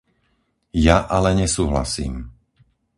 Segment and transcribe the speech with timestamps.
[0.85, 2.15] Ja ale nesúhlasím.